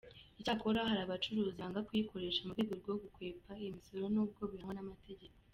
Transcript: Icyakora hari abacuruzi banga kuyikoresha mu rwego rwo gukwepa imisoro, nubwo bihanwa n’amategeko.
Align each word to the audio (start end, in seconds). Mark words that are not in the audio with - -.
Icyakora 0.39 0.89
hari 0.89 1.01
abacuruzi 1.03 1.59
banga 1.61 1.85
kuyikoresha 1.87 2.41
mu 2.45 2.51
rwego 2.55 2.73
rwo 2.81 2.93
gukwepa 3.01 3.51
imisoro, 3.67 4.03
nubwo 4.13 4.41
bihanwa 4.51 4.73
n’amategeko. 4.75 5.37